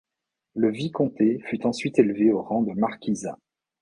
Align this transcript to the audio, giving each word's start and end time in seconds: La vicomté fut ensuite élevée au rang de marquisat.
La 0.55 0.71
vicomté 0.71 1.37
fut 1.45 1.63
ensuite 1.67 1.99
élevée 1.99 2.31
au 2.31 2.41
rang 2.41 2.63
de 2.63 2.71
marquisat. 2.73 3.37